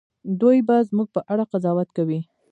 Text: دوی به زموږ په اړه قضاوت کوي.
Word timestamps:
دوی 0.41 0.57
به 0.67 0.75
زموږ 0.89 1.07
په 1.15 1.21
اړه 1.31 1.43
قضاوت 1.51 1.89
کوي. 1.97 2.19